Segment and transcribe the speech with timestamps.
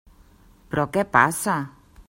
[0.71, 1.59] Però, què passa?